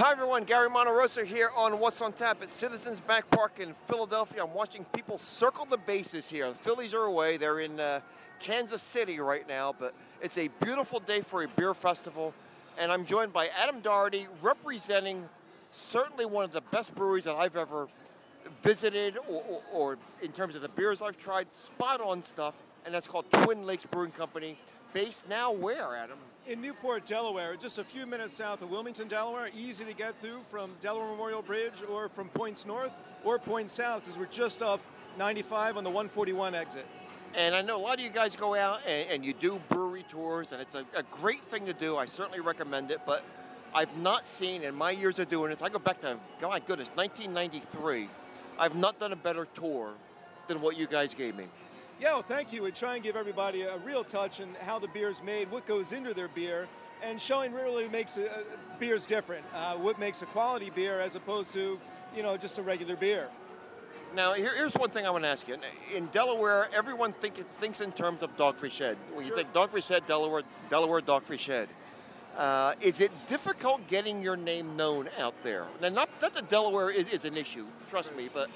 [0.00, 4.42] Hi everyone, Gary Monterosso here on What's on Tap at Citizens Bank Park in Philadelphia.
[4.42, 6.48] I'm watching people circle the bases here.
[6.48, 7.36] The Phillies are away.
[7.36, 8.00] They're in uh,
[8.38, 9.92] Kansas City right now, but
[10.22, 12.32] it's a beautiful day for a beer festival.
[12.78, 15.28] And I'm joined by Adam Doherty, representing
[15.70, 17.86] certainly one of the best breweries that I've ever
[18.62, 22.54] visited, or, or, or in terms of the beers I've tried, spot on stuff,
[22.86, 24.56] and that's called Twin Lakes Brewing Company.
[24.94, 26.16] Based now where, Adam?
[26.50, 29.50] In Newport, Delaware, just a few minutes south of Wilmington, Delaware.
[29.56, 32.90] Easy to get to from Delaware Memorial Bridge or from points north
[33.24, 34.84] or points south because we're just off
[35.16, 36.84] 95 on the 141 exit.
[37.36, 40.04] And I know a lot of you guys go out and, and you do brewery
[40.08, 41.96] tours, and it's a, a, great thing to do.
[41.96, 43.22] I certainly recommend it, but
[43.72, 46.90] I've not seen in my years of doing this, I go back to, my goodness,
[46.96, 48.08] 1993.
[48.58, 49.92] I've not done a better tour
[50.48, 51.44] than what you guys gave me.
[52.00, 52.62] Yeah, well, thank you.
[52.62, 55.66] We try and give everybody a real touch on how the beer is made, what
[55.66, 56.66] goes into their beer,
[57.02, 59.44] and showing really makes a, a beers different.
[59.54, 61.78] Uh, what makes a quality beer as opposed to,
[62.16, 63.28] you know, just a regular beer.
[64.16, 65.58] Now, here, here's one thing I want to ask you.
[65.94, 68.96] In Delaware, everyone think, thinks in terms of Dogfish Head.
[69.12, 71.68] When you think Dogfish Head, Delaware, Delaware Dogfish Head.
[72.34, 75.66] Uh, is it difficult getting your name known out there?
[75.82, 78.48] Now, not that the Delaware is, is an issue, trust me, but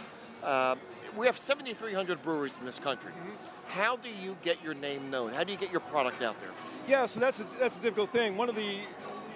[0.45, 0.77] uh,
[1.17, 3.13] we have 7,300 breweries in this country.
[3.13, 3.79] Mm-hmm.
[3.79, 5.33] How do you get your name known?
[5.33, 6.51] How do you get your product out there?
[6.87, 8.37] Yeah, so that's a, that's a difficult thing.
[8.37, 8.77] One of the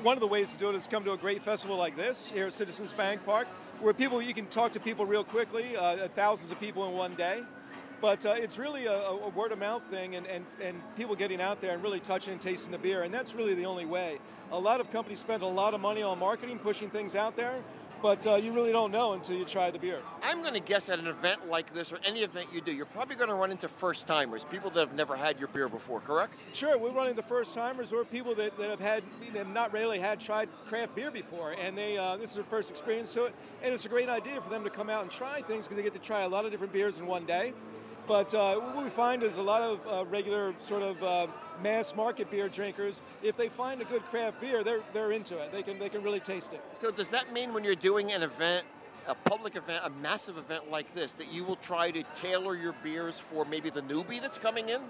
[0.03, 2.31] one of the ways to do it is come to a great festival like this
[2.31, 3.49] here at Citizens Bank Park,
[3.81, 7.15] where people you can talk to people real quickly, uh, thousands of people in one
[7.15, 7.43] day.
[8.01, 11.41] But uh, it's really a, a, word of mouth thing and, and, and people getting
[11.41, 13.03] out there and really touching and tasting the beer.
[13.03, 14.21] And that's really the only way.
[14.53, 17.57] A lot of companies spend a lot of money on marketing, pushing things out there
[18.03, 20.01] but uh, you really don't know until you try the beer.
[20.23, 22.87] I'm going to guess at an event like this or any event you do, you're
[22.87, 26.01] probably going to run into first timers, people that have never had your beer before,
[26.01, 26.35] correct?
[26.53, 29.03] Sure, we run into first timers or people that, that have had
[29.35, 32.71] have not really had tried craft beer before, and they uh, this is their first
[32.71, 35.41] experience to it, and it's a great idea for them to come out and try
[35.43, 37.53] things because they get to try a lot of different beers in one day.
[38.07, 41.27] But uh, what we find is a lot of uh, regular sort of uh,
[41.63, 45.53] mass market beer drinkers, if they find a good craft beer, they're, they're into it.
[45.53, 46.63] They can, they can really taste it.
[46.75, 48.67] So does that mean when you're doing an event,
[49.07, 52.75] a public event, a massive event like this, that you will try to tailor your
[52.83, 54.81] beers for maybe the newbie that's coming in?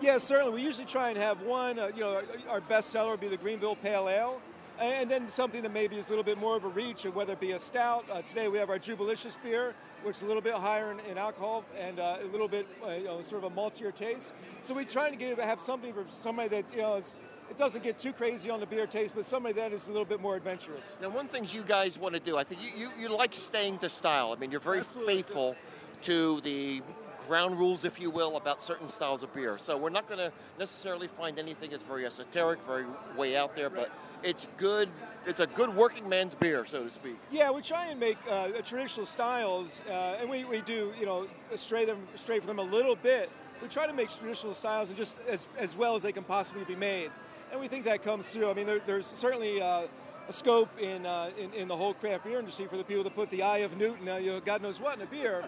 [0.00, 0.54] Yeah, certainly.
[0.54, 3.36] We usually try and have one, uh, you know, our best seller would be the
[3.36, 4.40] Greenville Pale Ale
[4.80, 7.40] and then something that maybe is a little bit more of a reach, whether it
[7.40, 8.04] be a stout.
[8.10, 11.18] Uh, today we have our Jubilicious beer, which is a little bit higher in, in
[11.18, 14.32] alcohol and uh, a little bit, uh, you know, sort of a maltier taste.
[14.60, 17.14] So we try to give have something for somebody that you know is,
[17.50, 20.06] it doesn't get too crazy on the beer taste, but somebody that is a little
[20.06, 20.96] bit more adventurous.
[21.02, 23.78] Now, one thing you guys want to do, I think you, you, you like staying
[23.78, 24.32] to style.
[24.32, 25.16] I mean, you're very Absolutely.
[25.16, 25.56] faithful
[26.02, 26.80] to the
[27.26, 29.58] ground rules, if you will, about certain styles of beer.
[29.58, 32.84] So we're not going to necessarily find anything that's very esoteric, very
[33.16, 33.90] way out there, but
[34.22, 34.88] it's good.
[35.26, 37.16] It's a good working man's beer, so to speak.
[37.30, 41.26] Yeah, we try and make uh, traditional styles, uh, and we, we do, you know,
[41.56, 43.30] stray them stray from them a little bit.
[43.60, 46.64] We try to make traditional styles and just as, as well as they can possibly
[46.64, 47.10] be made,
[47.52, 48.50] and we think that comes through.
[48.50, 49.60] I mean, there, there's certainly.
[49.60, 49.82] Uh,
[50.28, 53.10] a scope in, uh, in, in the whole craft beer industry for the people to
[53.10, 55.44] put the eye of Newton, uh, you know, God knows what in a beer.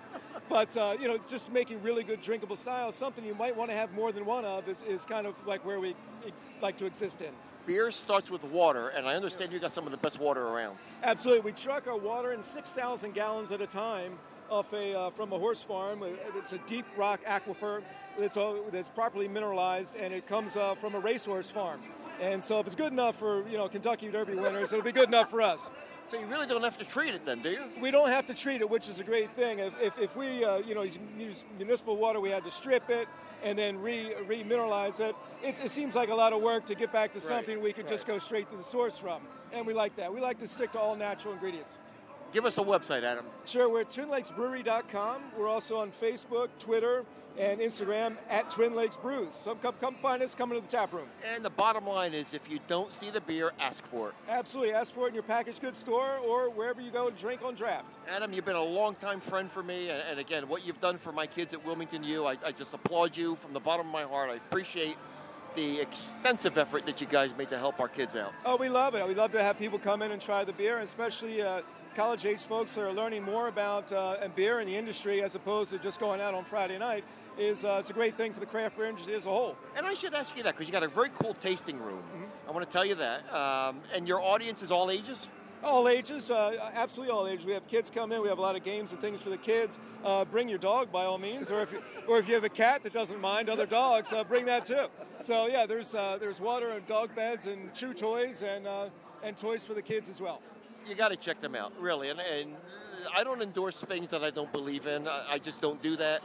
[0.48, 3.76] But uh, you know, just making really good drinkable styles, something you might want to
[3.76, 5.94] have more than one of, is, is kind of like where we
[6.60, 7.30] like to exist in.
[7.66, 10.76] Beer starts with water, and I understand you got some of the best water around.
[11.02, 14.18] Absolutely, we truck our water in 6,000 gallons at a time
[14.50, 16.02] off a uh, from a horse farm.
[16.36, 17.82] It's a deep rock aquifer
[18.18, 21.80] that's, uh, that's properly mineralized, and it comes uh, from a racehorse farm.
[22.20, 25.08] And so if it's good enough for you know Kentucky Derby winners, it'll be good
[25.08, 25.70] enough for us.
[26.06, 27.64] So you really don't have to treat it then, do you?
[27.80, 29.58] We don't have to treat it, which is a great thing.
[29.58, 33.08] If, if, if we uh, you know use municipal water, we had to strip it
[33.42, 35.14] and then re remineralize it.
[35.42, 37.72] It's, it seems like a lot of work to get back to something right, we
[37.72, 37.92] could right.
[37.92, 39.20] just go straight to the source from,
[39.52, 40.12] and we like that.
[40.12, 41.78] We like to stick to all natural ingredients.
[42.34, 43.24] Give us a website, Adam.
[43.44, 45.22] Sure, we're at twinlakesbrewery.com.
[45.38, 47.04] We're also on Facebook, Twitter,
[47.38, 49.36] and Instagram at Twin Lakes Brews.
[49.36, 51.06] So come, come find us, come into the tap room.
[51.32, 54.14] And the bottom line is if you don't see the beer, ask for it.
[54.28, 54.74] Absolutely.
[54.74, 57.54] Ask for it in your packaged goods store or wherever you go to drink on
[57.54, 57.98] draft.
[58.10, 59.90] Adam, you've been a longtime friend for me.
[59.90, 62.74] And, and again, what you've done for my kids at Wilmington U, I, I just
[62.74, 64.30] applaud you from the bottom of my heart.
[64.30, 64.96] I appreciate
[65.54, 68.32] the extensive effort that you guys made to help our kids out.
[68.44, 69.06] Oh, we love it.
[69.06, 71.62] We love to have people come in and try the beer, especially uh,
[71.94, 75.70] college age folks that are learning more about uh, beer in the industry as opposed
[75.70, 77.04] to just going out on Friday night
[77.38, 79.56] is uh, it's a great thing for the craft beer industry as a whole.
[79.76, 81.98] And I should ask you that because you got a very cool tasting room.
[81.98, 82.48] Mm-hmm.
[82.48, 83.32] I want to tell you that.
[83.32, 85.28] Um, and your audience is all ages.
[85.62, 87.46] All ages, uh, absolutely all ages.
[87.46, 88.20] We have kids come in.
[88.20, 89.78] We have a lot of games and things for the kids.
[90.04, 92.50] Uh, bring your dog by all means, or if you, or if you have a
[92.50, 94.86] cat that doesn't mind other dogs, uh, bring that too.
[95.20, 98.88] So yeah, there's uh, there's water and dog beds and chew toys and uh,
[99.22, 100.42] and toys for the kids as well.
[100.86, 102.10] You got to check them out, really.
[102.10, 102.54] And, and
[103.16, 105.08] I don't endorse things that I don't believe in.
[105.08, 106.22] I, I just don't do that.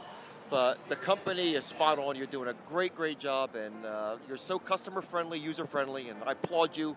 [0.50, 2.16] But the company is spot on.
[2.16, 6.18] You're doing a great, great job, and uh, you're so customer friendly, user friendly, and
[6.24, 6.96] I applaud you.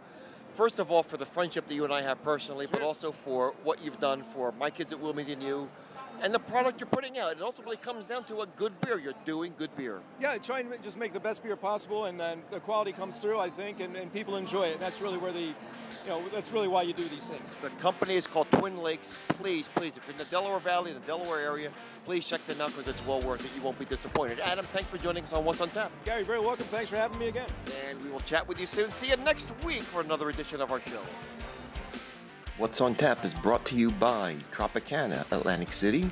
[0.54, 3.56] First of all, for the friendship that you and I have personally, but also for
[3.64, 5.68] what you've done for my kids at Wilmington U,
[6.22, 7.32] and the product you're putting out.
[7.32, 9.00] It ultimately comes down to a good beer.
[9.00, 10.00] You're doing good beer.
[10.22, 13.40] Yeah, try and just make the best beer possible, and then the quality comes through,
[13.40, 14.74] I think, and, and people enjoy it.
[14.74, 15.54] And that's really where the, you
[16.08, 17.50] know, that's really why you do these things.
[17.62, 19.14] The company is called Twin Lakes.
[19.30, 21.72] Please, please, if you're in the Delaware Valley, in the Delaware area,
[22.06, 23.52] please check them out because it's well worth it.
[23.58, 24.40] You won't be disappointed.
[24.40, 25.92] Adam, thanks for joining us on What's on Tap.
[26.06, 26.66] Gary, very welcome.
[26.66, 27.48] Thanks for having me again.
[27.90, 28.92] And we will chat with you soon.
[28.92, 31.00] See you next week for another edition of our show.
[32.58, 36.10] What's on Tap is brought to you by Tropicana, Atlantic City,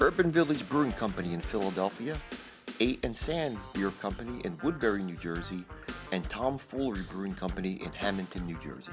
[0.00, 2.16] Urban Village Brewing Company in Philadelphia,
[2.80, 5.64] Eight and Sand Beer Company in Woodbury, New Jersey,
[6.10, 8.90] and Tomfoolery Brewing Company in Hamilton, New Jersey.